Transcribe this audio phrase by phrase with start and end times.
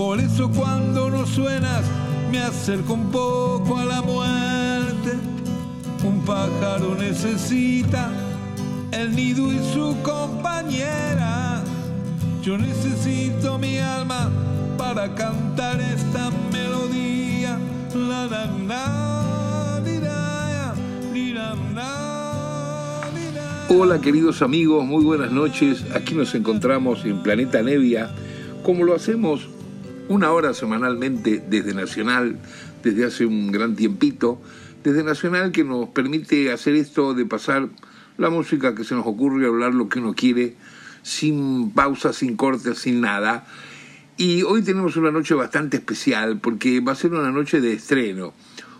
[0.00, 1.82] Por eso cuando no suenas
[2.32, 5.12] me acerco un poco a la muerte.
[6.02, 8.10] Un pájaro necesita
[8.92, 11.62] el nido y su compañera.
[12.42, 14.30] Yo necesito mi alma
[14.78, 17.58] para cantar esta melodía.
[17.94, 19.20] La, la, la.
[23.68, 25.84] Hola queridos amigos, muy buenas noches.
[25.94, 28.10] Aquí nos encontramos en Planeta Nevia,
[28.62, 29.46] como lo hacemos
[30.10, 32.36] una hora semanalmente desde Nacional,
[32.82, 34.42] desde hace un gran tiempito,
[34.82, 37.68] desde Nacional que nos permite hacer esto de pasar
[38.18, 40.56] la música que se nos ocurre, hablar lo que uno quiere,
[41.02, 43.46] sin pausas, sin cortes, sin nada.
[44.16, 48.34] Y hoy tenemos una noche bastante especial porque va a ser una noche de estreno.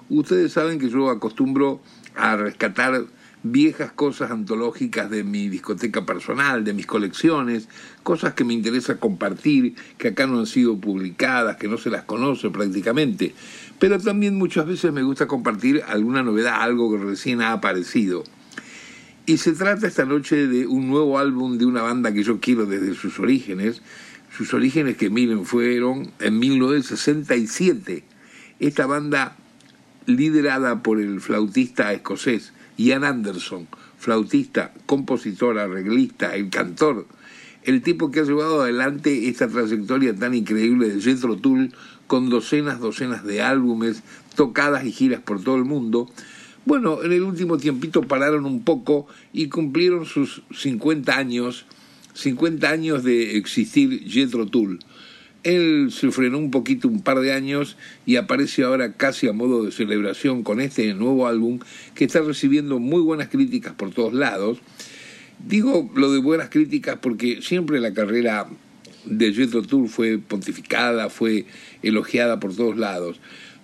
[0.08, 1.80] Ustedes saben que yo acostumbro
[2.16, 3.04] a rescatar
[3.42, 7.69] viejas cosas antológicas de mi discoteca personal, de mis colecciones,
[8.02, 12.05] cosas que me interesa compartir, que acá no han sido publicadas, que no se las
[12.05, 13.34] conoce prácticamente.
[13.78, 18.24] Pero también muchas veces me gusta compartir alguna novedad, algo que recién ha aparecido.
[19.27, 22.66] Y se trata esta noche de un nuevo álbum de una banda que yo quiero
[22.66, 23.80] desde sus orígenes,
[24.36, 28.04] sus orígenes que miren fueron en 1967.
[28.58, 29.36] Esta banda
[30.16, 33.66] liderada por el flautista escocés Ian Anderson,
[33.98, 37.06] flautista, compositor, arreglista, el cantor,
[37.64, 41.75] el tipo que ha llevado adelante esta trayectoria tan increíble de Jethro Tull
[42.06, 44.03] con docenas, docenas de álbumes,
[44.34, 46.11] tocadas y giras por todo el mundo.
[46.64, 51.66] Bueno, en el último tiempito pararon un poco y cumplieron sus 50 años,
[52.15, 54.78] 50 años de existir Jethro Tull.
[55.42, 59.64] Él se frenó un poquito un par de años y aparece ahora casi a modo
[59.64, 61.60] de celebración con este nuevo álbum
[61.94, 64.58] que está recibiendo muy buenas críticas por todos lados.
[65.46, 68.48] Digo lo de buenas críticas porque siempre la carrera
[69.06, 71.46] de Jethro Tull fue pontificada, fue
[71.82, 73.20] elogiada por todos lados.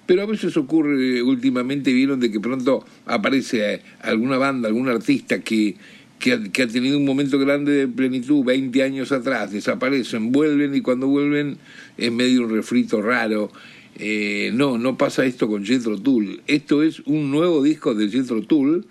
[0.07, 5.77] Pero a veces ocurre, últimamente vieron de que pronto aparece alguna banda, algún artista que
[6.19, 11.07] que ha, tenido un momento grande de plenitud 20 años atrás, desaparecen, vuelven y cuando
[11.07, 11.59] vuelven
[11.97, 13.51] es medio un refrito raro.
[13.99, 16.43] Eh, no, no pasa esto con Jethro Tull.
[16.47, 18.85] Esto es un nuevo disco de Jethro Tull,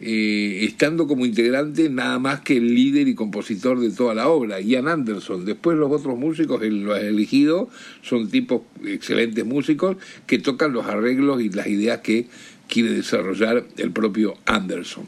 [0.00, 4.60] eh, estando como integrante nada más que el líder y compositor de toda la obra,
[4.60, 5.44] Ian Anderson.
[5.44, 7.68] Después los otros músicos, los ha elegido,
[8.02, 9.96] son tipos excelentes músicos
[10.26, 12.26] que tocan los arreglos y las ideas que
[12.68, 15.06] quiere desarrollar el propio Anderson.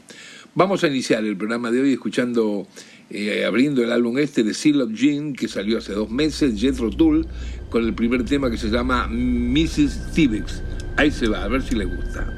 [0.57, 2.65] Vamos a iniciar el programa de hoy escuchando,
[3.09, 6.89] eh, abriendo el álbum este de Seal of Jean, que salió hace dos meses, Jethro
[6.89, 7.27] Tull,
[7.69, 10.13] con el primer tema que se llama Mrs.
[10.13, 10.63] Tibex.
[10.95, 12.34] Ahí se va, a ver si le gusta.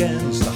[0.00, 0.49] against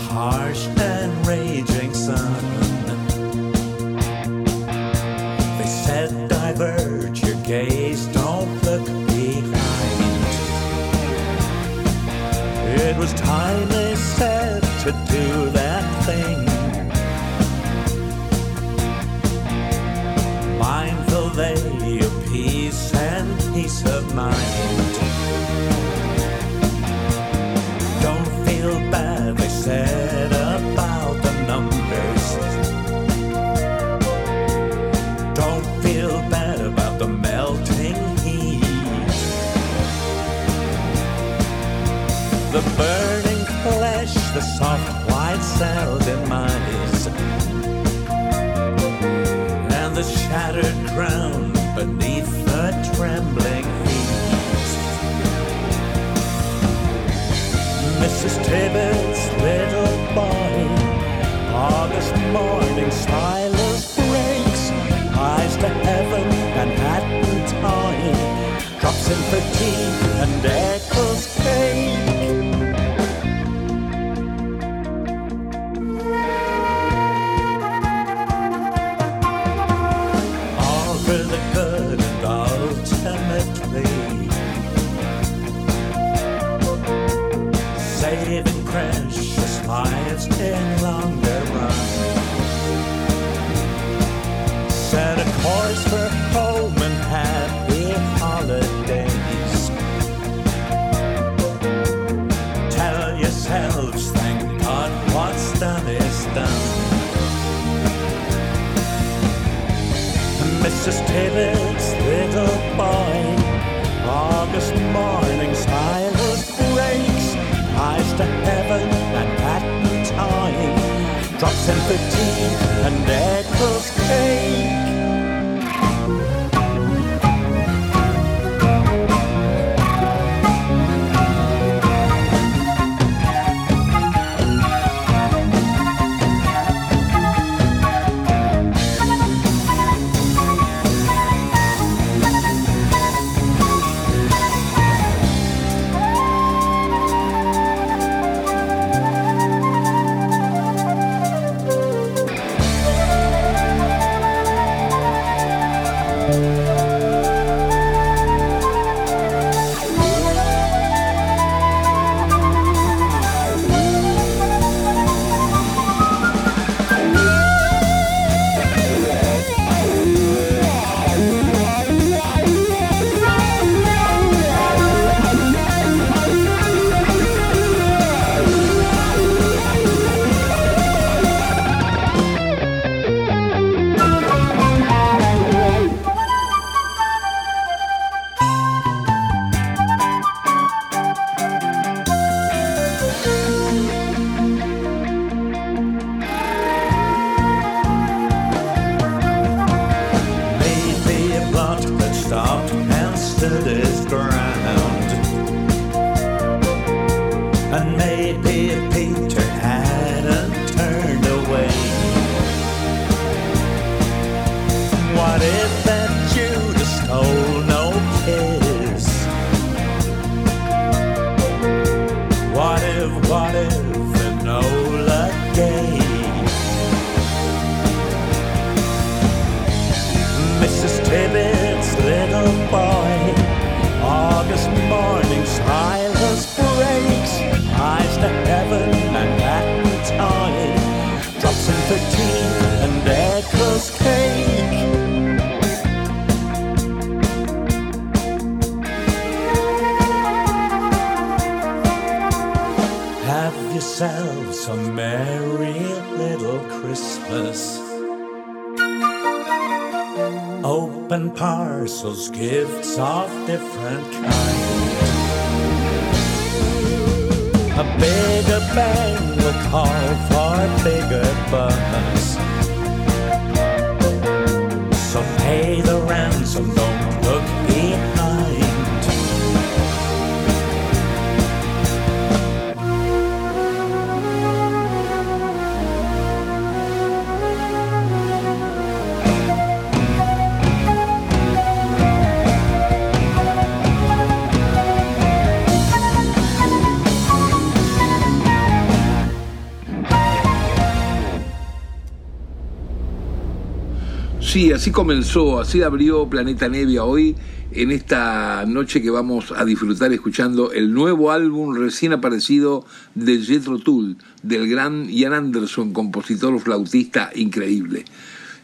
[304.85, 307.35] así comenzó, así abrió Planeta Nevia hoy,
[307.73, 313.79] en esta noche que vamos a disfrutar escuchando el nuevo álbum recién aparecido de Jethro
[313.79, 318.05] Tull, del gran Ian Anderson, compositor flautista increíble.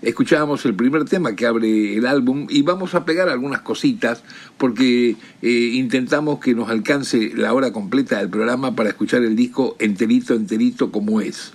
[0.02, 4.22] Escuchábamos el primer tema que abre el álbum y vamos a pegar algunas cositas
[4.58, 9.74] porque eh, intentamos que nos alcance la hora completa del programa para escuchar el disco
[9.78, 11.54] enterito, enterito como es.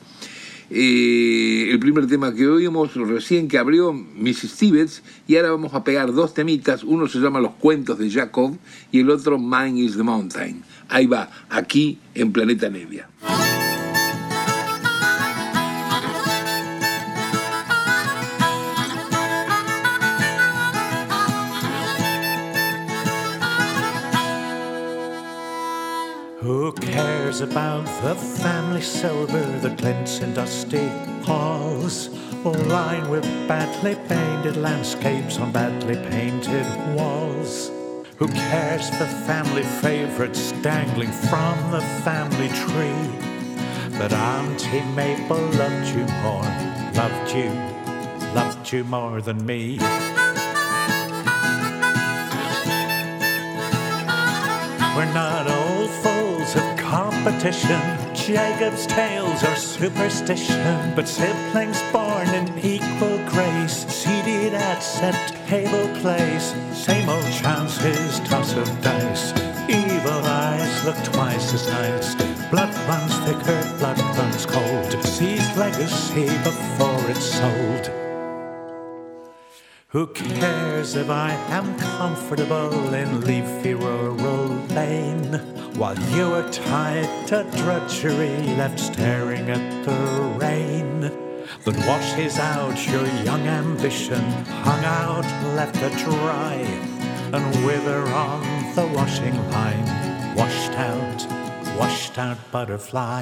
[0.69, 4.55] Eh, el primer tema que oímos recién que abrió Mrs.
[4.57, 8.57] Tibbets y ahora vamos a pegar dos temitas, uno se llama Los cuentos de Jacob
[8.91, 10.63] y el otro Mine is the Mountain.
[10.89, 13.10] Ahí va, aquí en Planeta Nevia.
[27.25, 30.88] Cares about the family silver that glints in dusty
[31.24, 32.10] halls?
[32.46, 37.72] all Lined with badly painted landscapes on badly painted walls.
[38.20, 43.10] Who cares for family favorites dangling from the family tree?
[43.98, 46.51] But Auntie Mabel loved you more,
[46.94, 47.50] loved you,
[48.36, 49.79] loved you more than me.
[54.96, 55.64] We're not of
[56.95, 57.81] competition,
[58.15, 66.55] Jacob's tales or superstition, but siblings born in equal grace, seated at set table place.
[66.71, 69.33] Same old chances, toss of dice.
[69.67, 72.15] Evil eyes look twice as nice.
[72.49, 75.03] Blood runs thicker, blood runs cold.
[75.03, 78.04] Seized legacy before it's sold.
[79.95, 85.35] Who cares if I am comfortable in leafy rural lane?
[85.77, 89.95] While you are tied to drudgery, left staring at the
[90.37, 90.99] rain.
[91.63, 94.19] That washes out your young ambition,
[94.67, 95.23] hung out,
[95.55, 96.55] left to dry
[97.31, 98.43] and wither on
[98.75, 101.25] the washing line, washed out,
[101.79, 103.21] washed out butterfly.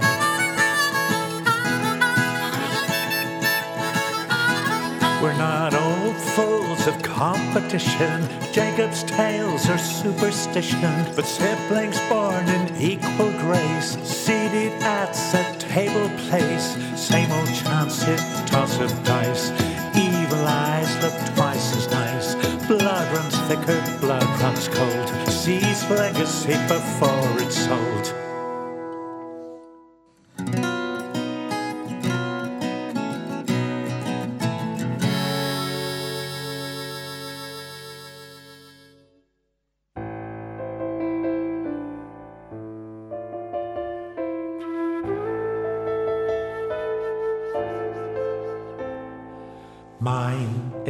[5.21, 13.31] We're not old fools of competition, Jacob's tales or superstition, but siblings born in equal
[13.39, 19.51] grace, seated at a table place, same old chances, toss of dice.
[19.95, 22.35] Evil eyes look twice as nice.
[22.67, 25.09] Blood runs thicker, blood runs cold.
[25.29, 28.22] Sees legacy before it's sold.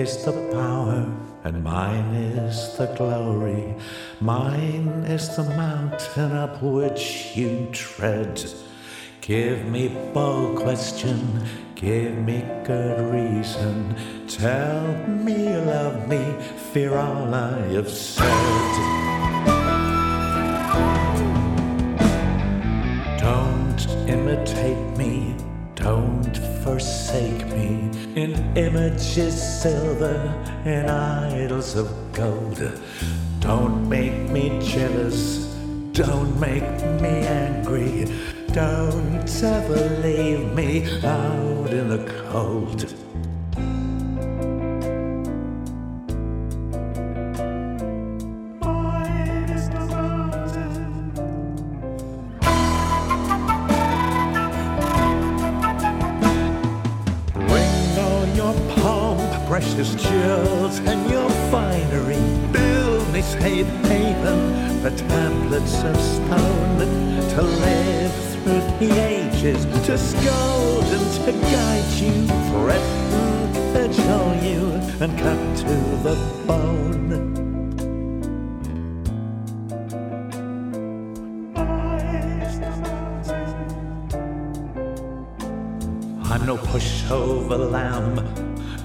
[0.04, 1.08] Is the power,
[1.46, 3.74] and mine is the glory.
[4.20, 8.44] Mine is the mountain up which you tread.
[9.22, 11.20] Give me bold question,
[11.76, 13.96] give me good reason.
[14.28, 16.24] Tell me you love me,
[16.74, 18.74] fear all I have said.
[23.26, 25.38] Don't imitate me,
[25.76, 30.16] don't forsake me in images silver,
[30.66, 32.62] and idols of gold.
[33.40, 35.54] Don't make me jealous,
[35.92, 36.64] don't make
[37.02, 38.06] me angry,
[38.54, 42.94] don't ever leave me out in the cold.
[58.36, 62.18] Your pomp, precious jewels, and your finery.
[62.52, 66.80] Build me safe haven, the tablets of stone,
[67.34, 74.60] to live through the ages, to scold and to guide you, threaten, cajole you,
[75.00, 76.16] and cut to the
[76.48, 77.43] bone.
[87.14, 88.16] Pushover lamb,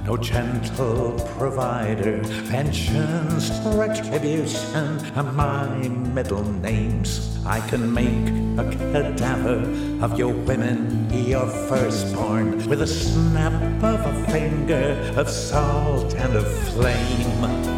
[0.05, 2.21] no gentle provider.
[2.53, 7.39] Vengeance, retribution are my middle names.
[7.47, 9.61] I can make a cadaver
[10.05, 16.47] of your women, your firstborn, with a snap of a finger of salt and of
[16.69, 17.78] flame.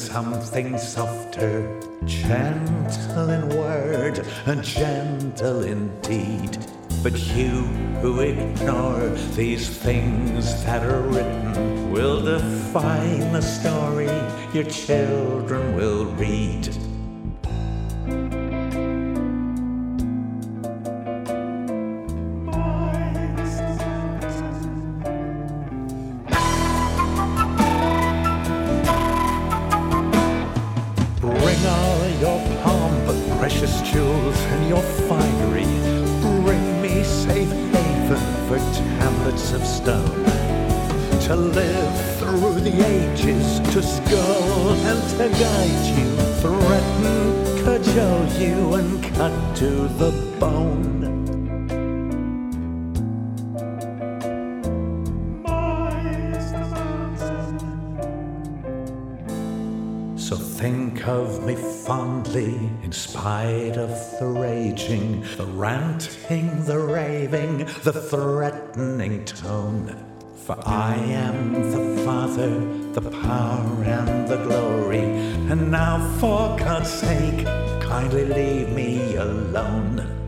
[0.00, 6.56] Something softer, gentle in word and gentle in deed.
[7.02, 7.64] But you
[8.00, 14.10] who ignore these things that are written will define the story
[14.54, 16.68] your children will read.
[66.06, 70.06] The raving, the threatening tone.
[70.36, 72.50] For I am the Father,
[72.92, 75.00] the power and the glory.
[75.50, 77.44] And now, for God's sake,
[77.80, 80.19] kindly leave me alone.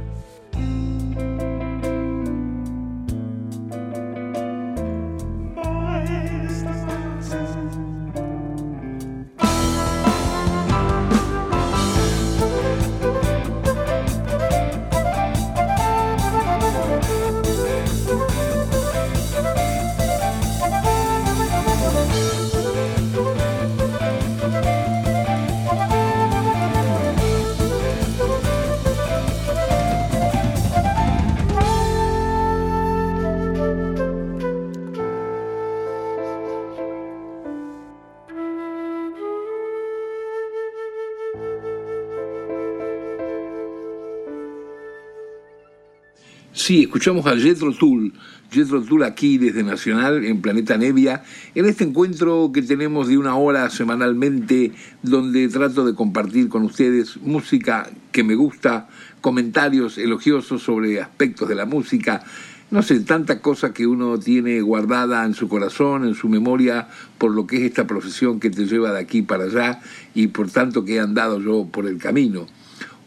[46.65, 48.13] Sí, escuchamos a Jethro Tull,
[48.53, 51.25] Jethro Tull aquí desde Nacional en Planeta Nevia,
[51.57, 54.71] en este encuentro que tenemos de una hora semanalmente
[55.03, 58.89] donde trato de compartir con ustedes música que me gusta,
[59.21, 62.23] comentarios elogiosos sobre aspectos de la música,
[62.71, 66.87] no sé, tanta cosa que uno tiene guardada en su corazón, en su memoria,
[67.19, 69.81] por lo que es esta profesión que te lleva de aquí para allá
[70.15, 72.47] y por tanto que he andado yo por el camino.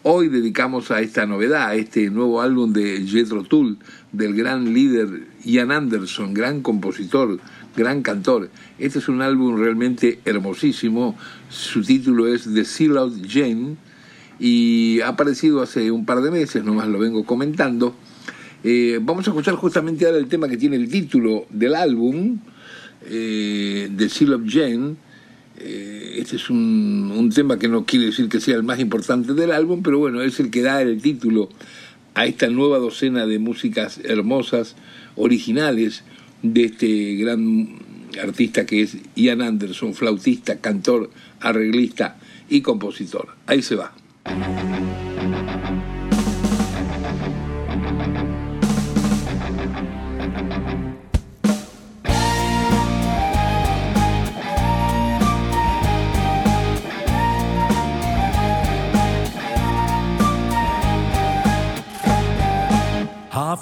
[0.07, 3.79] Hoy dedicamos a esta novedad, a este nuevo álbum de Jethro Tull,
[4.11, 7.39] del gran líder Ian Anderson, gran compositor,
[7.75, 8.51] gran cantor.
[8.77, 11.17] Este es un álbum realmente hermosísimo.
[11.49, 13.77] Su título es The Seal Out Jane
[14.37, 17.95] y ha aparecido hace un par de meses, nomás lo vengo comentando.
[18.63, 22.41] Eh, vamos a escuchar justamente ahora el tema que tiene el título del álbum,
[23.07, 24.97] eh, The Seal of Jane.
[25.67, 29.33] Eh, este es un, un, tema que no quiere decir que sea el más importante
[29.33, 31.49] del álbum, pero bueno, es el que da el título
[32.13, 34.75] a esta nueva docena de músicas hermosas,
[35.15, 36.03] originales,
[36.43, 37.79] de este gran
[38.21, 43.29] artista que es Ian Anderson, flautista, cantor, arreglista y compositor.
[43.47, 43.93] Ahí se va.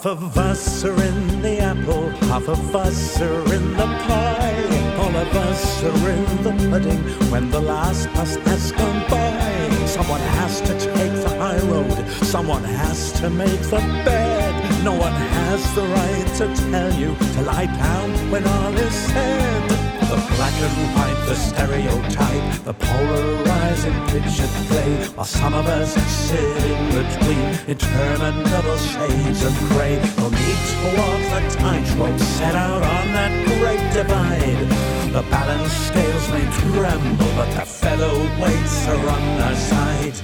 [0.03, 4.97] Half of us are in the apple, half of us are in the pie.
[4.97, 6.99] All of us are in the pudding
[7.31, 9.69] when the last bus has gone by.
[9.85, 14.83] Someone has to take the high road, someone has to make the bed.
[14.83, 19.72] No one has the right to tell you to lie down when all is said.
[20.13, 26.39] The black and white, the stereotype, the polarizing picture play, while some of us sit
[26.69, 29.95] in between interminable shades of gray.
[30.19, 34.69] No need to walk the tightrope set out on that great divide.
[35.13, 40.17] The balance scales may tremble, but the featherweights are on our side.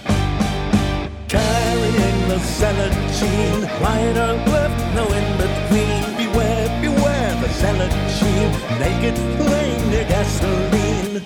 [1.27, 6.18] Carrying the zealot gene, right or left, no in between.
[7.57, 7.91] Zealot
[8.79, 11.21] naked flame near gasoline.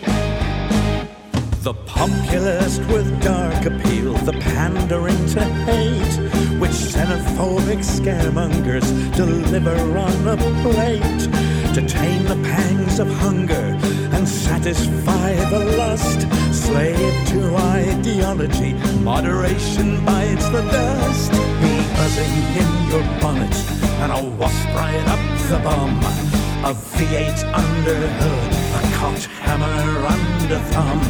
[1.62, 6.16] The populist with dark appeal, the pandering to hate,
[6.60, 11.22] which xenophobic scaremongers deliver on a plate
[11.74, 13.78] to tame the pangs of hunger
[14.14, 16.22] and satisfy the lust.
[16.52, 21.32] Slave to ideology, moderation bites the dust.
[21.32, 25.98] Be buzzing in your bonnet and a wasp right up the bum.
[26.68, 31.02] A V8 under hood, a cocked hammer under thumb.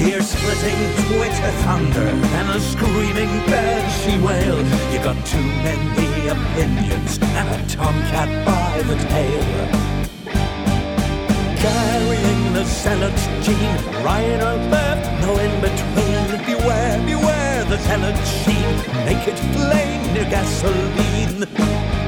[0.00, 4.66] Ear splitting Twitter thunder and a screaming bed she wailed.
[4.92, 9.44] You got too many opinions and a tomcat by the tail.
[11.62, 16.22] Carrying the zealot's gene, right or left, no in between.
[16.44, 22.01] Beware, beware the zealot's gene, naked flame near gasoline.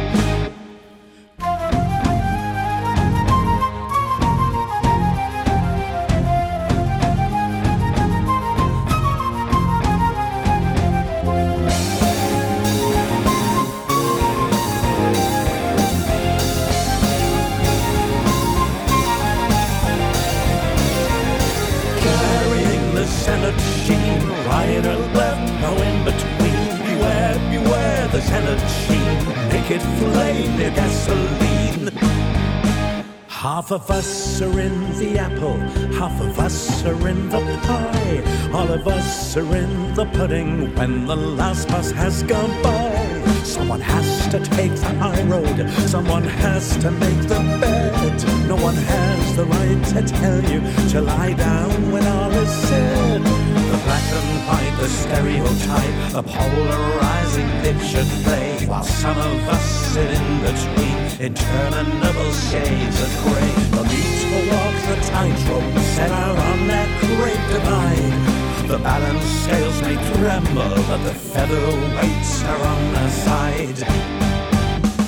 [33.74, 35.56] Of us are in the apple,
[35.98, 38.50] half of us are in the pie.
[38.52, 42.94] All of us are in the pudding when the last bus has gone by.
[43.42, 48.46] Someone has to take the high road, someone has to make the bed.
[48.46, 50.60] No one has the right to tell you
[50.90, 53.22] to lie down when all is said.
[53.22, 60.10] The black and white, the stereotype, a polarizing picture play, while some of us sit
[60.12, 60.83] in between
[61.20, 63.54] interminable shades of gray.
[63.74, 68.68] The need to walk the tightrope set out on that great divide.
[68.68, 73.80] The balance scales may tremble, but the featherweights are on the side.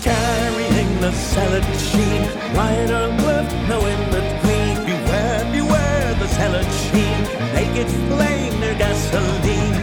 [0.02, 4.74] Carrying the zealot gene, or left, no in between.
[4.86, 7.22] Beware, beware the zealot gene,
[7.54, 9.75] naked flame near gasoline.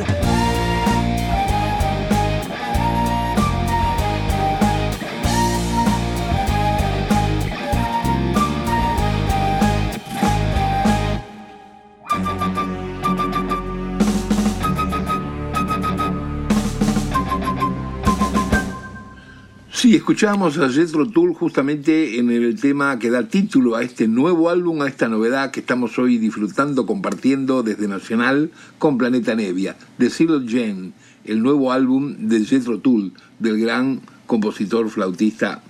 [19.93, 24.49] Sí, escuchamos a Jethro Tull justamente en el tema que da título a este nuevo
[24.49, 30.09] álbum, a esta novedad que estamos hoy disfrutando, compartiendo desde Nacional con Planeta Nevia, de
[30.09, 35.61] Cyril Jen, el nuevo álbum de Jethro Tull, del gran compositor flautista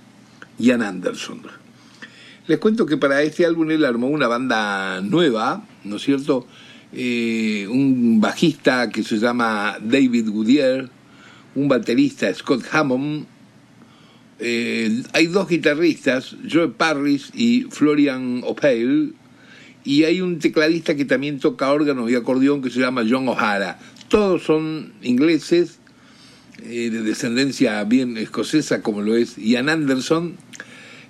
[0.58, 1.42] Ian Anderson.
[2.46, 6.46] Les cuento que para este álbum él armó una banda nueva, ¿no es cierto?
[6.94, 10.88] Eh, un bajista que se llama David Goodyear,
[11.56, 13.33] un baterista Scott Hammond,
[14.38, 19.10] eh, hay dos guitarristas, Joe Parris y Florian O'Pale,
[19.84, 23.78] y hay un tecladista que también toca órgano y acordeón que se llama John O'Hara.
[24.08, 25.78] Todos son ingleses,
[26.62, 30.36] eh, de descendencia bien escocesa como lo es Ian Anderson,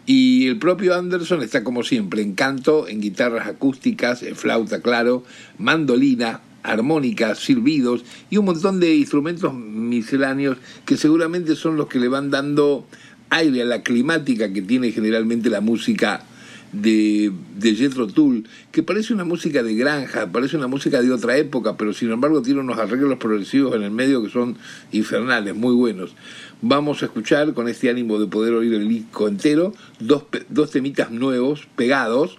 [0.07, 5.25] y el propio Anderson está como siempre en canto, en guitarras acústicas, en flauta, claro,
[5.57, 12.09] mandolina, armónicas, silbidos y un montón de instrumentos misceláneos que seguramente son los que le
[12.09, 12.87] van dando
[13.35, 16.25] aire a la climática que tiene generalmente la música
[16.73, 21.37] de, de Jethro Tull, que parece una música de granja, parece una música de otra
[21.37, 24.57] época, pero sin embargo tiene unos arreglos progresivos en el medio que son
[24.92, 26.14] infernales, muy buenos.
[26.62, 31.11] Vamos a escuchar con este ánimo de poder oír el disco entero, dos, dos temitas
[31.11, 32.38] nuevos, pegados,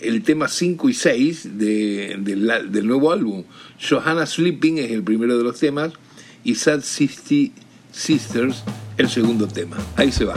[0.00, 3.44] el tema 5 y 6 de, del nuevo álbum.
[3.80, 5.92] Johanna Sleeping es el primero de los temas
[6.44, 7.52] y Sad City
[7.94, 8.62] Sisters
[8.98, 9.76] el segundo tema.
[9.96, 10.34] Ahí se va.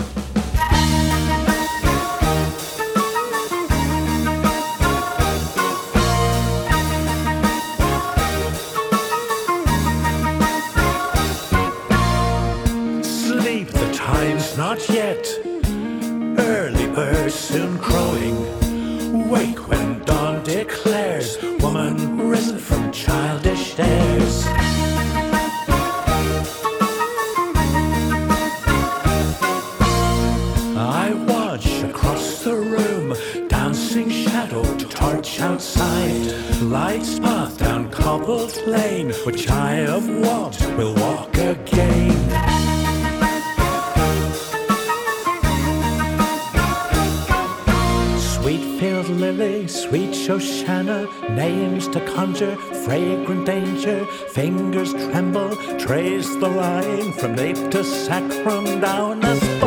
[56.39, 59.66] The line from nape to sacrum down a spine.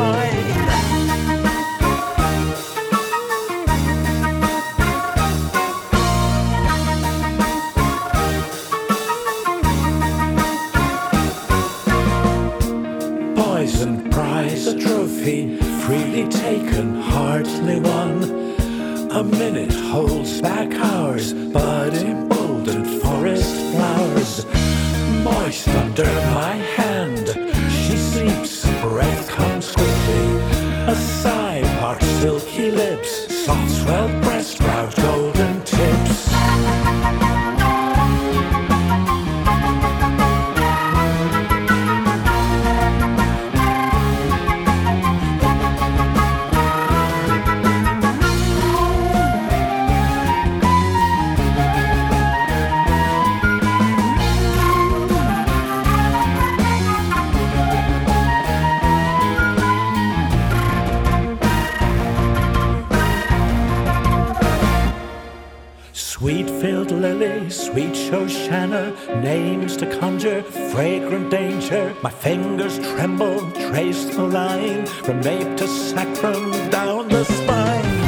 [67.71, 71.95] Sweet Shoshana, names to conjure, fragrant danger.
[72.03, 78.01] My fingers tremble, trace the line from nape to sacrum down the spine.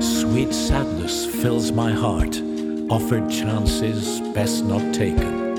[0.00, 2.40] Sweet sadness fills my heart,
[2.88, 5.51] offered chances best not taken.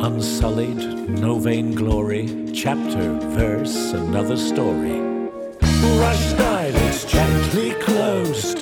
[0.00, 5.00] Unsullied, no vain glory, chapter, verse, another story.
[5.98, 8.60] Rushed eyelids gently closed,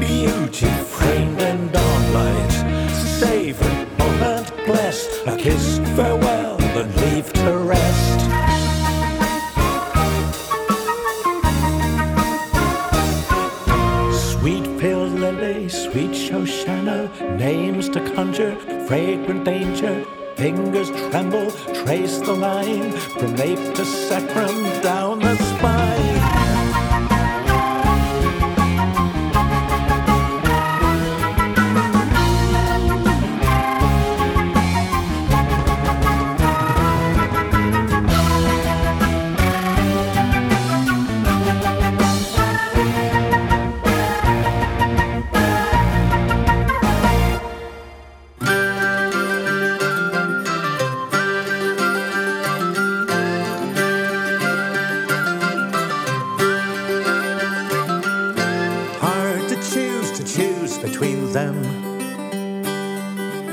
[0.00, 2.90] beauty framed and dawnlight.
[3.20, 8.20] Savor, moment blessed, a kiss, farewell, and leave to rest.
[14.32, 20.06] Sweet pale lily, sweet Shoshana, names to conjure, fragrant danger.
[20.38, 21.50] Fingers tremble,
[21.82, 26.47] trace the line from nape to sacrum down the spine.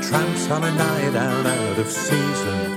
[0.08, 2.76] Tramps on a night out, out of season.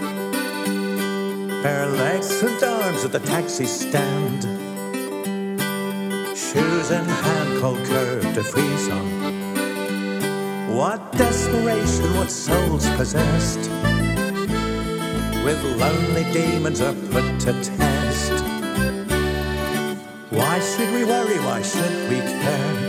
[1.61, 4.41] Bare legs and arms at the taxi stand.
[6.35, 9.05] Shoes in hand, cold to freeze on.
[10.75, 13.69] What desperation, what souls possessed.
[15.45, 18.43] With lonely demons are put to test.
[20.31, 21.37] Why should we worry?
[21.45, 22.88] Why should we care?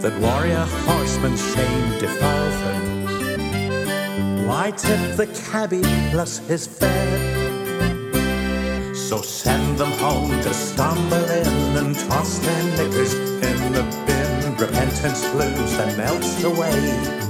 [0.00, 4.46] That warrior horseman shame defile them.
[4.46, 5.82] Why tip the cabbie
[6.12, 7.18] plus his fare?
[8.94, 14.56] So send them home to stumble in and toss their knickers in the bin.
[14.56, 16.80] Repentance blues and melts away,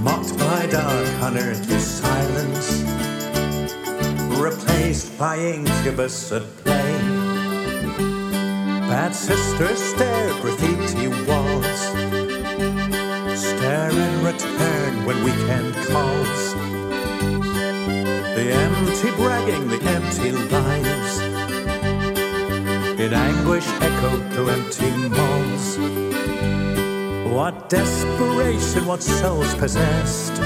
[0.01, 2.83] mocked by dark unearthly silence,
[4.39, 6.99] replaced by incubus at play.
[8.89, 12.08] Bad sisters stare graffiti walls.
[13.69, 16.55] In return when weekend calls.
[18.35, 21.21] The empty bragging, the empty lies,
[22.99, 25.77] In anguish echoed to empty malls.
[27.31, 30.41] What desperation, what souls possessed.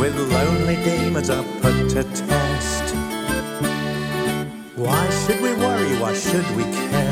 [0.00, 2.94] With lonely demons are put to test.
[4.74, 5.96] Why should we worry?
[6.00, 7.11] Why should we care?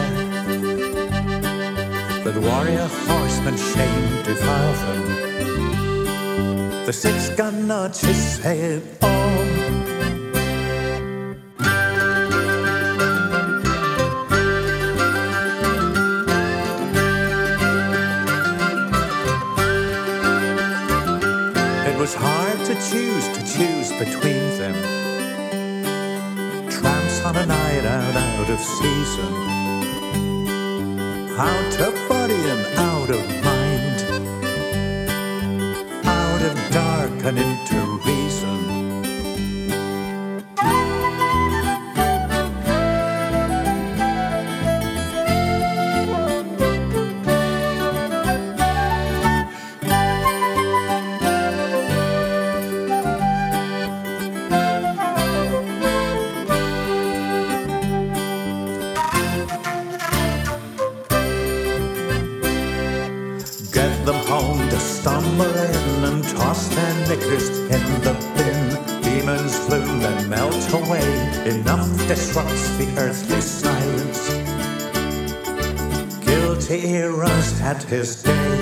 [2.30, 5.02] That warrior horsemen shame defile them.
[6.86, 9.40] The six gun notches say it all.
[21.88, 24.74] It was hard to choose, to choose between them
[26.70, 29.59] tramps on a night out, out of season.
[31.42, 33.98] Out of body and out of mind.
[36.04, 38.69] Out of dark and into reason.
[77.70, 78.56] At his day.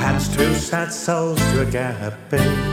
[0.00, 2.69] Hands two sad souls to a gap.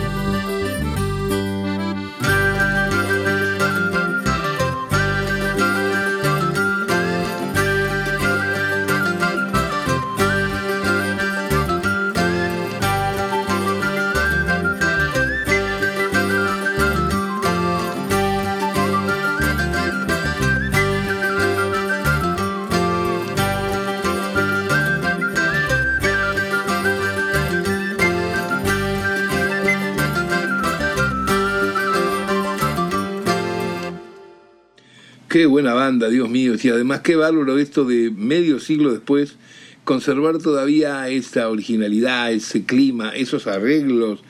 [35.37, 36.55] Qué buena banda, Dios mío.
[36.59, 39.35] Y además qué bárbaro esto de medio siglo después,
[39.83, 44.21] conservar todavía esta originalidad, ese clima, esos arreglos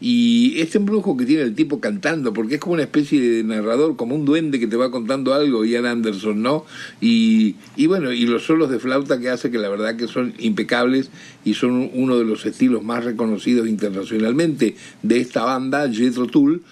[0.00, 3.96] y este embrujo que tiene el tipo cantando, porque es como una especie de narrador,
[3.96, 6.64] como un duende que te va contando algo, Ian Anderson, ¿no?
[7.00, 10.32] Y, y bueno, y los solos de flauta que hace que la verdad que son
[10.38, 11.10] impecables
[11.44, 16.62] y son uno de los estilos más reconocidos internacionalmente de esta banda, Jethro Tull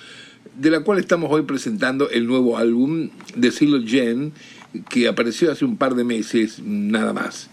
[0.58, 4.32] de la cual estamos hoy presentando el nuevo álbum de Silo Jen,
[4.88, 7.50] que apareció hace un par de meses, nada más.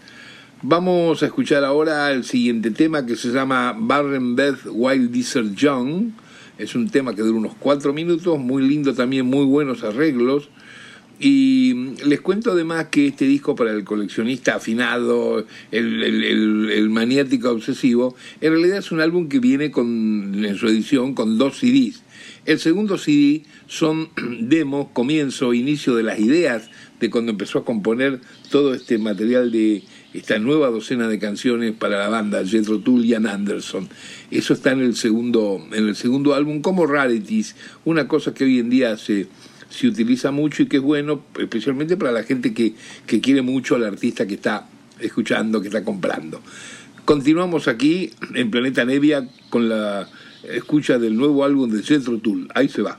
[0.62, 6.10] Vamos a escuchar ahora el siguiente tema que se llama Barren Beth Wild Desert Young.
[6.58, 10.48] Es un tema que dura unos cuatro minutos, muy lindo también, muy buenos arreglos.
[11.20, 18.14] Y les cuento además que este disco para el coleccionista afinado, el, el, maniático obsesivo,
[18.40, 22.02] en realidad es un álbum que viene con, en su edición con dos CDs.
[22.48, 24.08] El segundo CD son
[24.40, 29.82] demos, comienzo, inicio de las ideas de cuando empezó a componer todo este material de
[30.14, 33.90] esta nueva docena de canciones para la banda, Jethro Tull y Anderson.
[34.30, 38.60] Eso está en el segundo, en el segundo álbum como rarities, una cosa que hoy
[38.60, 39.26] en día se,
[39.68, 42.72] se utiliza mucho y que es bueno, especialmente para la gente que,
[43.06, 44.66] que quiere mucho al artista que está
[44.98, 46.40] escuchando, que está comprando.
[47.04, 50.08] Continuamos aquí en Planeta Nevia con la
[50.50, 52.48] escucha del nuevo álbum de Centro Tool.
[52.54, 52.96] Ahí se va.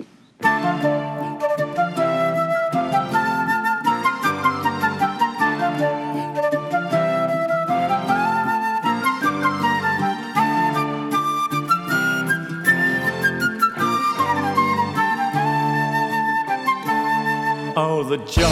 [17.81, 18.45] Oh, the joy,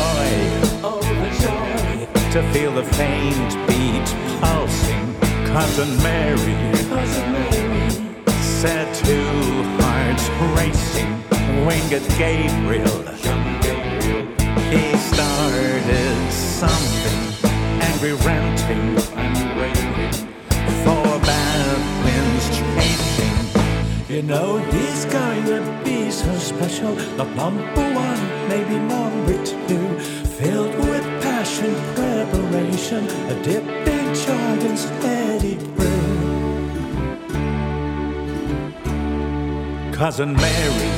[0.84, 4.08] oh, the joy, to feel the faint beat
[4.40, 5.16] pulsing,
[5.52, 6.56] Cousin Mary,
[6.88, 7.27] Cousin
[8.68, 10.26] set two hearts
[10.58, 11.12] racing,
[11.66, 13.00] winged Gabriel.
[14.74, 17.20] He started something,
[17.90, 18.88] angry ranting,
[20.84, 23.38] for bad winds chasing.
[24.14, 26.94] You know he's going to be so special.
[27.20, 29.88] The number one, maybe number two,
[30.40, 33.64] filled with passion, preparation, a dip
[33.96, 34.08] in
[34.68, 35.56] and steady
[39.98, 40.92] cousin Mary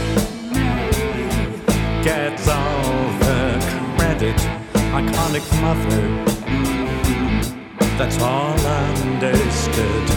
[2.04, 4.36] gets all the credit.
[4.92, 6.04] Iconic mother,
[7.98, 10.10] that's all understood.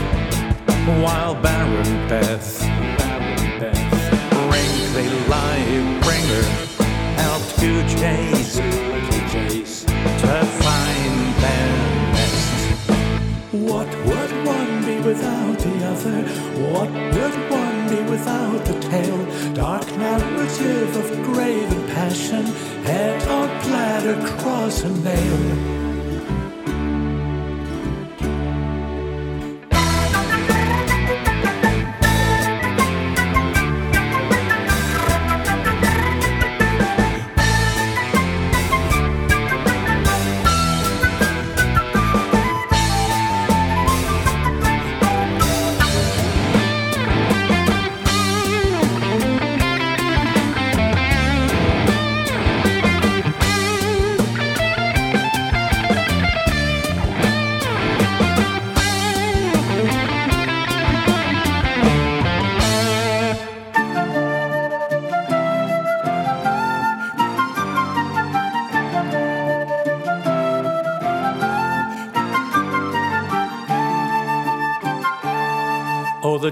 [1.00, 2.60] While Barren Beth,
[4.50, 6.42] wrinkly live bringer,
[7.22, 8.56] helped Jays
[10.22, 11.72] to find their
[12.16, 12.50] nest.
[13.52, 16.22] What would one be without the other?
[16.72, 17.71] What would one
[18.10, 19.54] without the tale.
[19.54, 22.44] Dark narrative of grave and passion,
[22.84, 25.81] head on platter, cross and nail.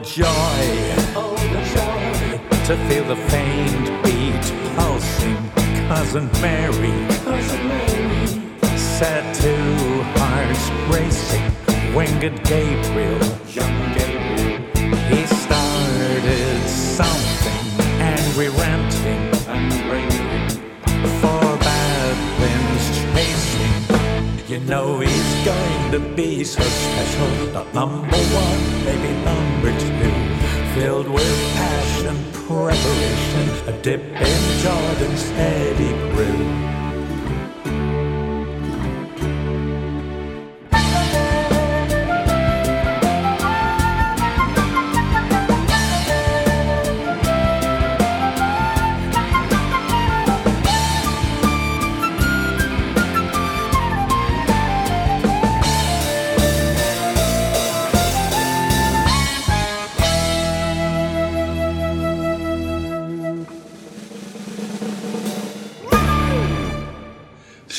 [0.02, 0.24] Joy,
[1.14, 5.50] oh, the joy to feel the faint beat pulsing.
[5.88, 8.26] Cousin Mary, Cousin Mary
[8.76, 11.44] set two hearts racing.
[11.94, 14.62] Winged Gabriel, young Gabriel,
[15.10, 17.60] he started something
[18.00, 19.19] angry ranting
[24.50, 27.52] You know he's going to be so special.
[27.52, 30.74] Not number one, maybe number two.
[30.74, 32.16] Filled with passion,
[32.48, 36.69] preparation, a dip in Jordan's heady brew.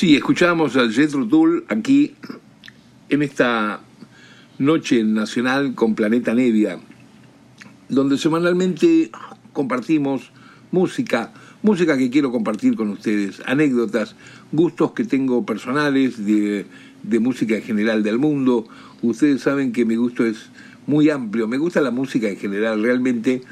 [0.02, 2.16] Sí, escuchamos a Jethro Tull aquí
[3.08, 3.82] en esta
[4.58, 6.80] noche nacional con Planeta Nevia,
[7.88, 9.12] donde semanalmente
[9.52, 10.32] compartimos
[10.72, 11.32] música,
[11.62, 14.16] música que quiero compartir con ustedes, anécdotas,
[14.50, 16.66] gustos que tengo personales de,
[17.04, 18.66] de música en general del mundo.
[19.02, 20.50] Ustedes saben que mi gusto es
[20.84, 23.42] muy amplio, me gusta la música en general, realmente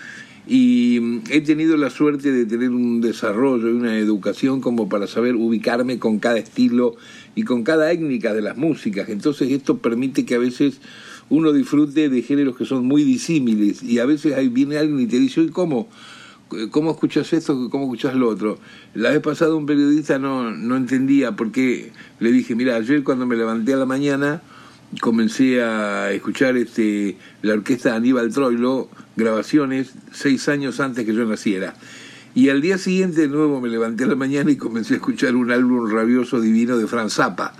[0.53, 5.07] y mm, he tenido la suerte de tener un desarrollo y una educación como para
[5.07, 6.96] saber ubicarme con cada estilo
[7.36, 9.09] y con cada étnica de las músicas.
[9.11, 10.80] Entonces esto permite que a veces
[11.28, 15.07] uno disfrute de géneros que son muy disímiles y a veces ahí viene alguien y
[15.07, 15.88] te dice, ¿y cómo?
[16.72, 17.70] ¿Cómo escuchas esto?
[17.70, 18.59] ¿Cómo escuchas lo otro?
[18.94, 23.24] La vez pasada un periodista no, no entendía por qué le dije, mira, ayer cuando
[23.24, 24.42] me levanté a la mañana
[24.99, 31.24] comencé a escuchar este, la orquesta de Aníbal Troilo, grabaciones seis años antes que yo
[31.24, 31.74] naciera.
[32.34, 35.34] Y al día siguiente de nuevo me levanté a la mañana y comencé a escuchar
[35.36, 37.55] un álbum rabioso divino de Franz Zappa.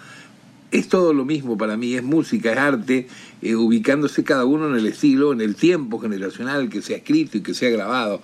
[0.71, 3.09] Es todo lo mismo para mí, es música, es arte,
[3.43, 7.39] eh, ubicándose cada uno en el estilo, en el tiempo generacional que se ha escrito
[7.39, 8.23] y que se ha grabado.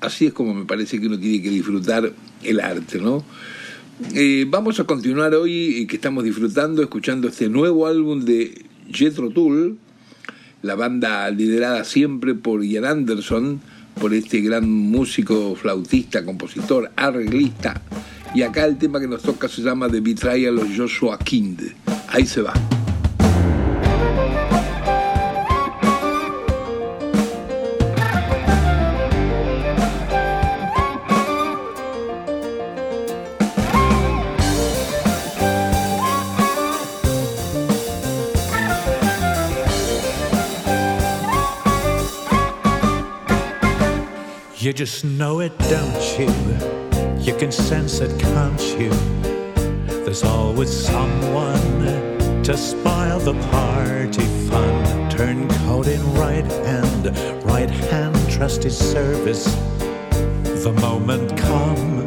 [0.00, 2.12] Así es como me parece que uno tiene que disfrutar
[2.44, 3.24] el arte, ¿no?
[4.14, 9.76] Eh, vamos a continuar hoy, que estamos disfrutando, escuchando este nuevo álbum de Jethro Tull,
[10.62, 13.60] la banda liderada siempre por Ian Anderson,
[14.00, 17.82] por este gran músico, flautista, compositor, arreglista.
[18.34, 21.60] Y acá el tema que nos toca se llama The Betrayal of Joshua Kind.
[22.08, 22.77] Ahí se va.
[44.68, 46.28] You just know it, don't you?
[47.24, 48.90] You can sense it, can't you?
[50.04, 55.08] There's always someone to spoil the party fun.
[55.08, 57.06] Turncoat in right hand,
[57.46, 59.46] right hand trusty service.
[60.62, 62.06] The moment come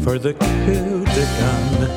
[0.00, 1.88] for the coup de gun.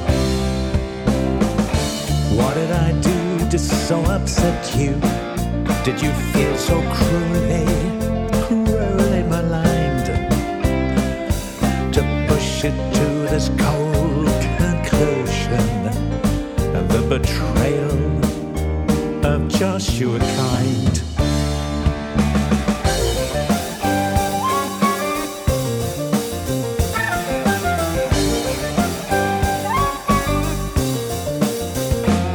[2.36, 4.99] What did I do to so upset you?
[5.86, 7.63] Did you feel so cruelly?
[7.63, 7.90] Eh?
[12.64, 14.28] It to this cold
[14.59, 15.88] conclusion
[16.76, 17.99] and the betrayal
[19.26, 21.01] of Joshua Kynde.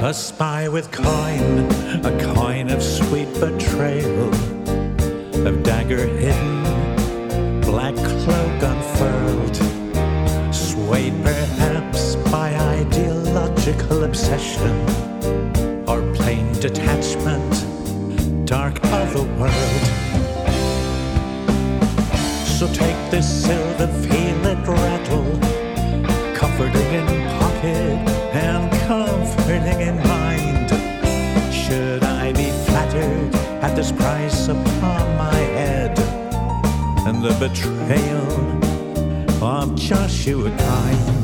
[0.03, 1.71] A spy with coin,
[2.05, 4.35] a coin of sweet betrayal,
[5.47, 6.76] of dagger hidden,
[10.97, 14.77] swayed perhaps by ideological obsession
[15.87, 17.53] or plain detachment,
[18.47, 19.83] dark otherworld.
[22.57, 25.33] So take this silver, feel it rattle,
[26.35, 27.07] comforting in
[27.41, 27.99] pocket
[28.49, 30.71] and comforting in mind.
[31.53, 35.99] Should I be flattered at this price upon my head
[37.07, 38.66] and the betrayal?
[39.47, 41.16] Of Joshua Kynde.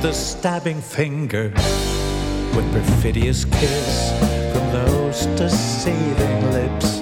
[0.00, 1.50] The stabbing finger
[2.54, 4.12] with perfidious kiss
[4.52, 7.00] from those deceiving lips?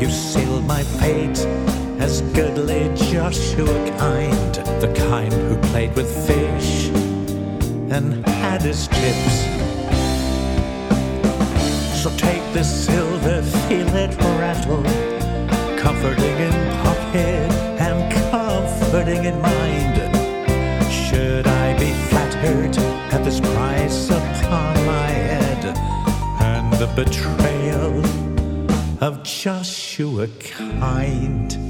[0.00, 1.38] You sealed my fate
[2.00, 3.68] as goodly Joshua
[4.00, 6.88] Kynde, the kind who played with fish
[7.92, 9.34] and had his chips.
[12.02, 14.82] So take this silver, feel it rattle,
[15.78, 16.52] comforting in
[16.82, 20.17] pocket and comforting in mind.
[21.18, 22.78] Should I be flattered
[23.12, 25.76] at this price upon my head
[26.40, 28.06] and the betrayal
[29.00, 31.67] of Joshua Kynde?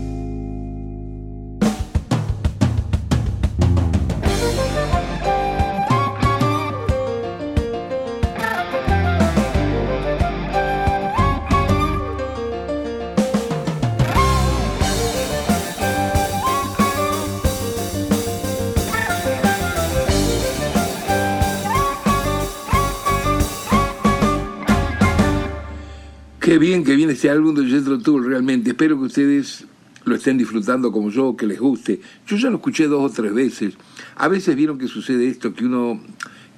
[26.58, 28.70] Bien que viene este álbum de Jethro Tull, realmente.
[28.70, 29.64] Espero que ustedes
[30.04, 32.00] lo estén disfrutando como yo, que les guste.
[32.26, 33.74] Yo ya lo escuché dos o tres veces.
[34.16, 36.00] A veces vieron que sucede esto, que uno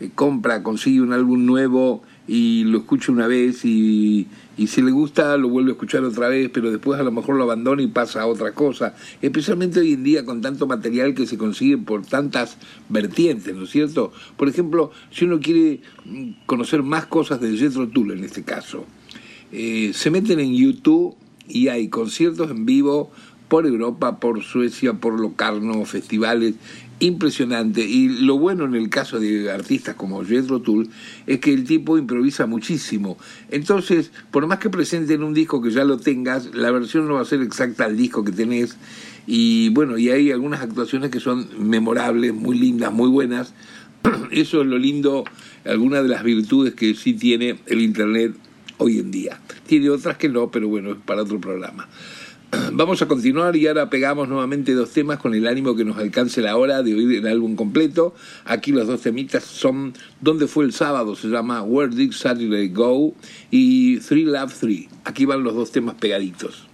[0.01, 4.26] eh, compra, consigue un álbum nuevo y lo escucha una vez y,
[4.57, 7.36] y si le gusta lo vuelve a escuchar otra vez, pero después a lo mejor
[7.36, 8.94] lo abandona y pasa a otra cosa.
[9.20, 12.57] Especialmente hoy en día con tanto material que se consigue por tantas
[12.88, 14.14] vertientes, ¿no es cierto?
[14.38, 18.86] Por ejemplo, si uno quiere mm, conocer más cosas de Jethro Tull en este caso,
[19.53, 21.14] eh, se meten en YouTube
[21.48, 23.11] y hay conciertos en vivo
[23.48, 26.55] por Europa, por Suecia, por Locarno, festivales
[27.01, 27.84] impresionantes.
[27.88, 30.88] Y lo bueno en el caso de artistas como Jethro Tull
[31.26, 33.18] es que el tipo improvisa muchísimo.
[33.51, 37.22] Entonces, por más que presenten un disco que ya lo tengas, la versión no va
[37.22, 38.76] a ser exacta al disco que tenés.
[39.26, 43.53] Y bueno, y hay algunas actuaciones que son memorables, muy lindas, muy buenas.
[44.30, 45.24] Eso es lo lindo,
[45.64, 48.34] alguna de las virtudes que sí tiene el Internet
[48.81, 49.41] hoy en día.
[49.66, 51.89] Tiene otras que no, pero bueno, es para otro programa.
[52.72, 56.41] Vamos a continuar y ahora pegamos nuevamente dos temas con el ánimo que nos alcance
[56.41, 58.14] la hora de oír el álbum completo.
[58.45, 61.14] Aquí los dos temitas son ¿Dónde fue el sábado?
[61.14, 63.14] Se llama Where Did Saturday Go?
[63.51, 64.89] y Three Love Three.
[65.05, 66.66] Aquí van los dos temas pegaditos.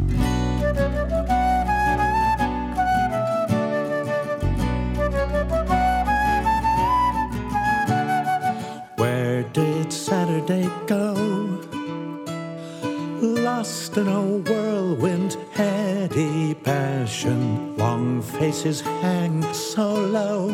[8.97, 11.16] Where did Saturday go?
[13.47, 17.77] Lost in a whirlwind, heady passion.
[17.77, 20.51] Long faces hang so low.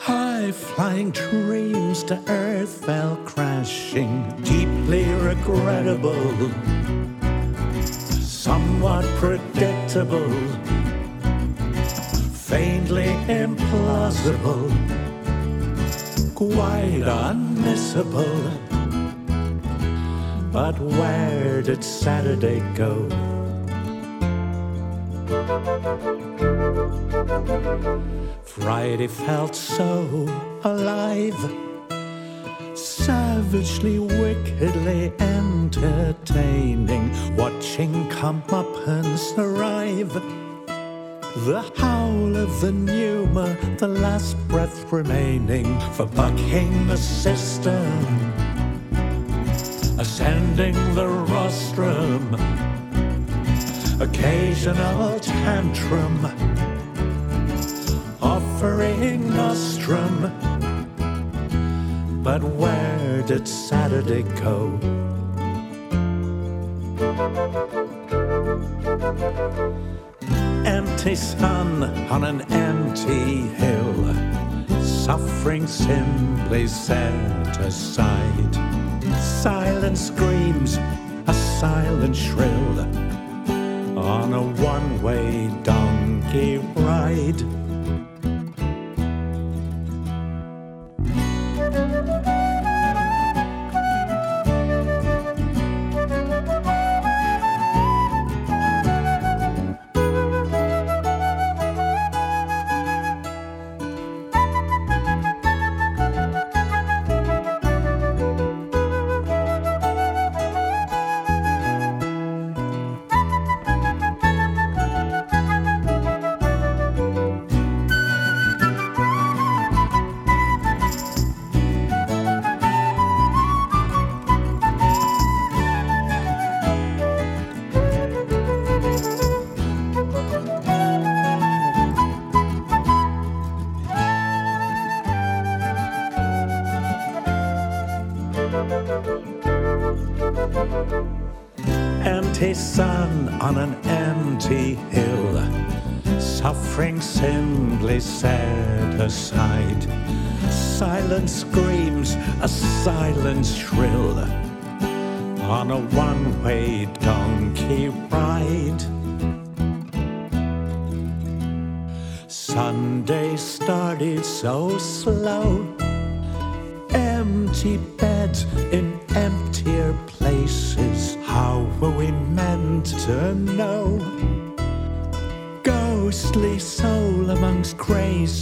[0.00, 4.12] High flying dreams to earth fell crashing,
[4.42, 6.50] deeply regrettable.
[8.42, 10.34] Somewhat predictable,
[12.50, 14.66] faintly implausible,
[16.34, 18.67] quite unmissable.
[20.52, 23.06] But where did Saturday go?
[28.44, 30.26] Friday felt so
[30.64, 31.38] alive,
[32.74, 40.14] savagely, wickedly entertaining, watching comeuppance arrive.
[41.44, 48.47] The howl of the pneuma, the last breath remaining for bucking the system
[49.98, 52.34] ascending the rostrum,
[54.00, 56.24] occasional tantrum,
[58.22, 60.32] offering nostrum.
[62.22, 64.78] But where did Saturday go?
[70.64, 74.14] Empty sun on an empty hill,
[74.80, 78.77] suffering simply set aside
[79.20, 80.78] silent screams,
[81.26, 82.80] a silent shrill
[83.98, 87.57] on a one way donkey ride.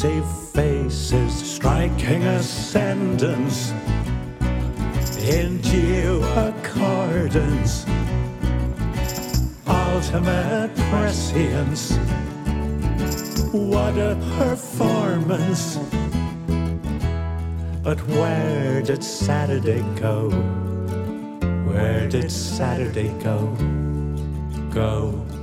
[0.07, 3.73] Crazy faces, striking ascendance
[5.23, 7.85] in due accordance,
[9.67, 11.97] ultimate prescience.
[13.53, 15.79] What a performance!
[17.83, 20.31] But where did Saturday go?
[21.67, 23.39] Where did Saturday go?
[24.71, 25.36] Go.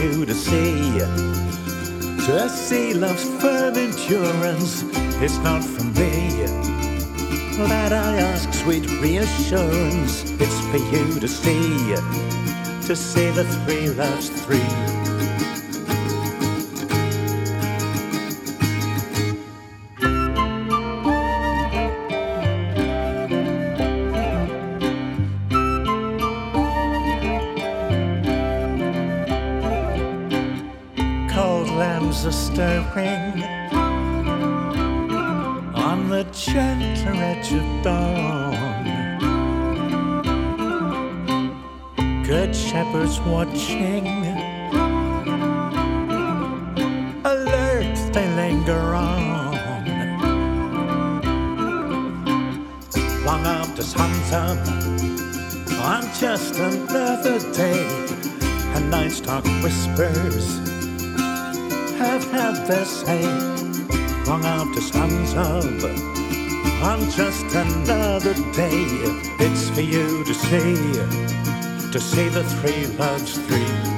[0.00, 0.98] You to see.
[2.26, 4.84] To see love's firm endurance.
[5.22, 6.46] It's not for me
[7.64, 10.30] that I ask sweet reassurance.
[10.38, 11.94] It's for you to see.
[12.86, 15.05] To see the three loves three.
[31.76, 33.42] Lambs are stirring
[35.74, 38.84] on the gentle edge of dawn.
[42.24, 44.06] Good shepherds watching,
[47.24, 49.52] alert they linger on.
[53.26, 54.58] Long after sun's up,
[55.84, 57.86] on just another day,
[58.74, 60.75] and night's talk whispers
[61.96, 63.22] have had their say.
[64.26, 65.64] Long after sun's up
[66.82, 68.84] on just another day.
[69.38, 70.74] It's for you to see
[71.92, 73.95] to see the three loves three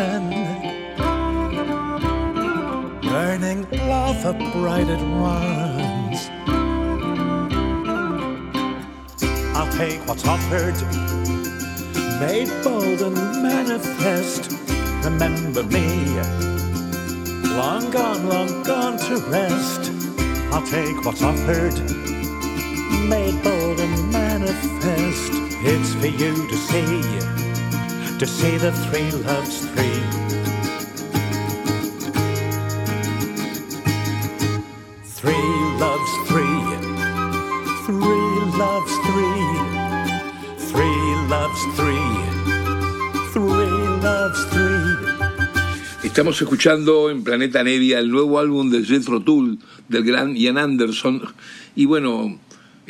[0.00, 1.00] emotion
[3.02, 6.20] burning lava bright it runs
[9.56, 10.76] I'll take what's offered
[12.20, 14.52] made bold and manifest
[15.04, 16.50] remember me
[17.60, 19.90] Long gone, long gone to rest.
[20.52, 21.74] I'll take what's offered,
[23.06, 25.32] made bold and manifest.
[25.62, 27.39] It's for you to see,
[28.20, 30.00] to see the three loves three.
[35.16, 35.48] Three
[35.80, 36.60] loves three,
[37.86, 38.28] three
[38.60, 39.40] loves three,
[40.68, 41.00] three
[41.32, 42.10] loves three,
[43.32, 44.80] three loves three.
[46.02, 51.22] Estamos escuchando en Planeta Nevia el nuevo álbum de Jethro Tull del gran Ian Anderson
[51.74, 52.38] y bueno,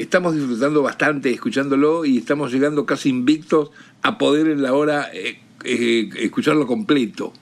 [0.01, 3.71] estamos disfrutando bastante escuchándolo y estamos llegando casi invictos
[4.03, 7.33] a poder en la hora eh, eh, escucharlo completo.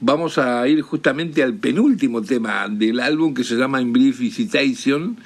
[0.00, 5.18] Vamos a ir justamente al penúltimo tema del álbum que se llama In Brief Visitation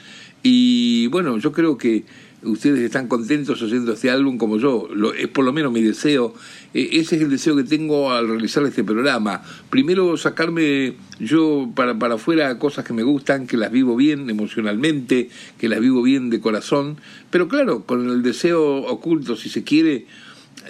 [0.43, 2.05] y bueno, yo creo que
[2.45, 4.89] ustedes están contentos haciendo este álbum como yo.
[5.17, 6.35] es por lo menos mi deseo.
[6.73, 9.43] E, ese es el deseo que tengo al realizar este programa.
[9.71, 15.31] Primero sacarme yo para, para afuera cosas que me gustan, que las vivo bien emocionalmente,
[15.59, 16.97] que las vivo bien de corazón,
[17.31, 20.07] pero claro, con el deseo oculto, si se quiere,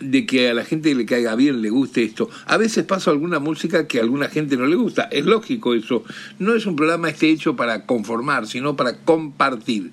[0.00, 2.28] de que a la gente le caiga bien, le guste esto.
[2.46, 5.04] A veces paso alguna música que a alguna gente no le gusta.
[5.04, 6.04] Es lógico eso.
[6.38, 9.92] No es un programa este hecho para conformar, sino para compartir.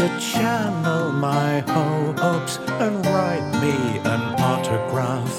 [0.00, 5.34] to channel my hopes and write me an autograph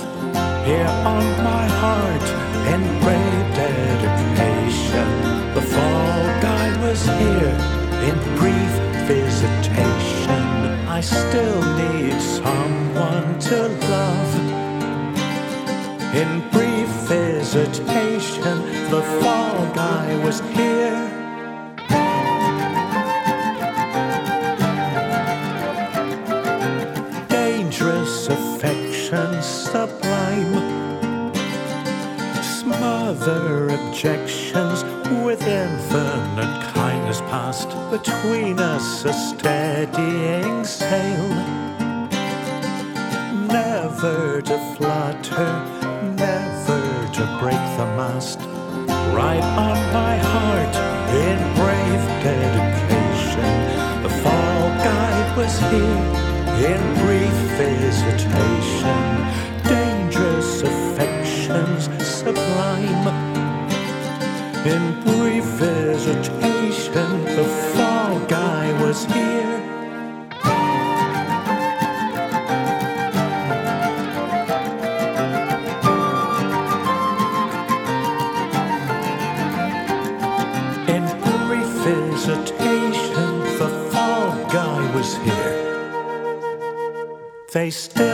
[0.68, 2.28] here on my heart
[2.76, 5.10] engraved dedication.
[5.56, 7.58] The fall guy was here
[8.08, 8.74] in brief
[9.10, 10.44] visitation.
[10.88, 14.34] I still need someone to love.
[16.14, 18.58] In brief visitation,
[18.92, 21.11] the fall guy was here.
[29.82, 31.34] sublime.
[32.44, 34.84] Smother objections
[35.26, 37.70] with infinite kindness past.
[37.90, 41.28] Between us, a steadying sail.
[43.60, 45.52] Never to flutter,
[46.28, 46.84] never
[47.18, 48.40] to break the mast.
[49.20, 50.76] Right on my heart
[51.26, 53.54] in brave dedication.
[54.04, 56.32] The fall guide was here
[56.70, 59.51] in brief visitation.
[62.72, 63.08] time.
[64.66, 69.58] In brief visitation the fall guy was here.
[80.96, 85.58] In brief visitation the fall guy was here.
[87.54, 88.11] They still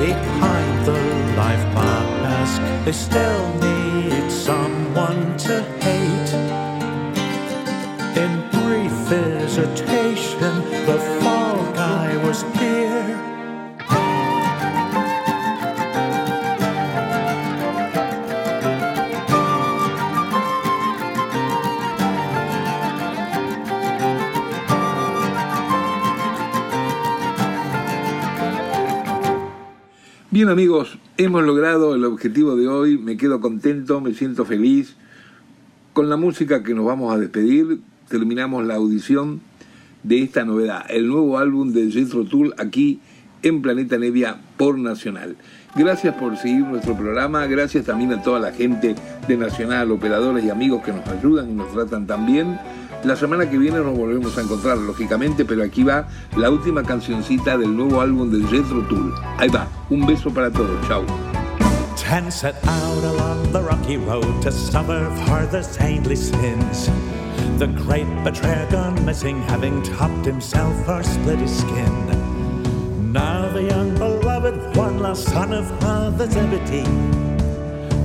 [0.00, 0.98] behind the
[1.36, 2.62] life mask.
[2.86, 6.32] They still need someone to hate.
[8.22, 10.69] In brief visitation,
[30.40, 34.96] Bien amigos, hemos logrado el objetivo de hoy, me quedo contento, me siento feliz.
[35.92, 39.42] Con la música que nos vamos a despedir, terminamos la audición
[40.02, 43.00] de esta novedad, el nuevo álbum de Jethro Tull aquí
[43.42, 45.36] en Planeta Nevia por Nacional.
[45.76, 48.94] Gracias por seguir nuestro programa, gracias también a toda la gente
[49.28, 52.58] de Nacional, operadores y amigos que nos ayudan y nos tratan tan bien.
[53.02, 57.56] La semana que viene nos volvemos a encontrar, lógicamente, pero aquí va la última cancioncita
[57.56, 59.14] del nuevo álbum de Jethro Tull.
[59.38, 61.02] Ahí va, un beso para todos, chao.
[61.96, 66.90] Ten set out along the rocky road to suffer for the saintly sins.
[67.58, 73.12] The great betrayer gone missing, having topped himself or split his skin.
[73.12, 76.84] Now the young beloved one, lost son of Father Zebedee,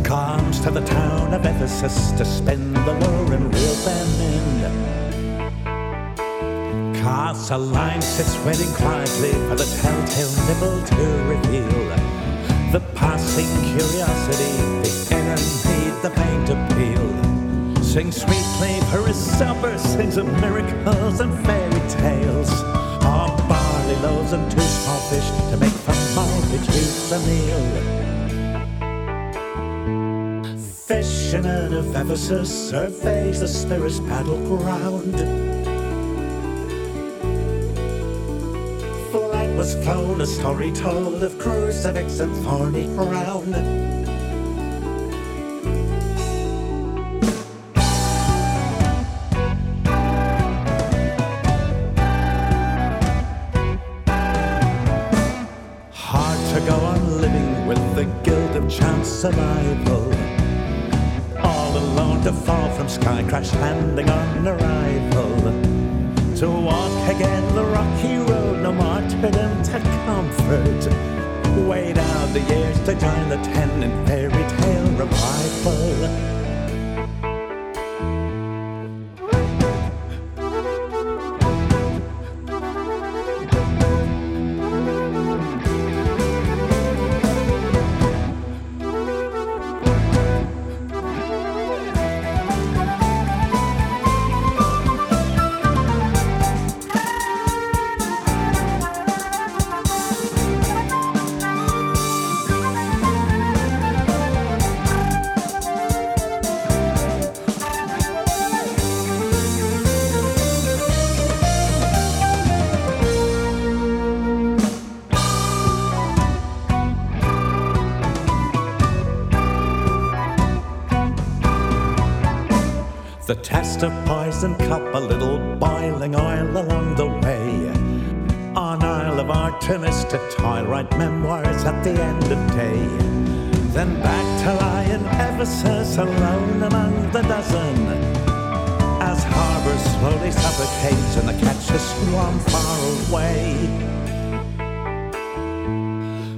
[0.06, 4.46] comes to the town of Ephesus to spend the lure and reel them in.
[6.94, 10.96] Cast a line sits waiting quietly for the telltale nibble to
[11.34, 11.86] reveal
[12.72, 14.54] the passing curiosity,
[15.10, 15.20] the
[15.66, 17.08] need, the pain to peel.
[17.84, 22.52] Sing sweetly for his supper, sings of miracles and fairy tales.
[23.02, 28.15] Of barley loaves and two small fish to make from multitudes a meal.
[30.88, 35.16] Out of Ephesus surveys the spirit's battleground.
[39.58, 43.52] has flown, a story told of crucifix and thorny crown.
[55.92, 56.40] Hard
[70.46, 71.68] comfort.
[71.68, 76.35] Wait out the years to join the ten in fairy tale revival.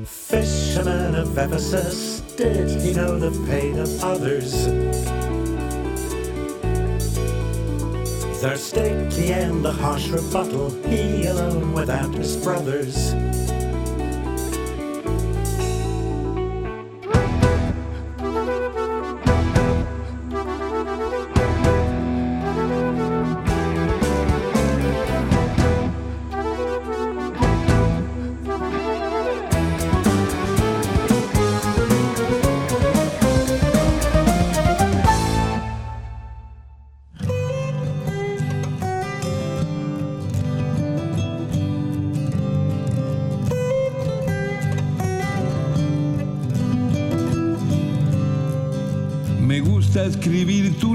[0.06, 4.66] Fisherman of Ephesus, did he know the pain of others?
[8.42, 13.14] Their sticky and the harsh rebuttal, he alone without his brothers.